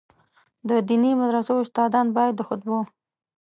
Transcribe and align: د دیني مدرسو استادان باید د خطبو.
د 0.69 0.71
دیني 0.87 1.11
مدرسو 1.21 1.53
استادان 1.63 2.07
باید 2.17 2.33
د 2.37 2.41
خطبو. 2.47 2.79